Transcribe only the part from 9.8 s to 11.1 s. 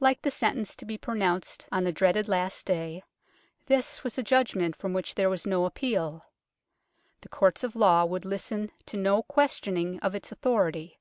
of its authority.